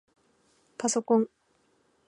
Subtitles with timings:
[0.79, 1.29] パソコン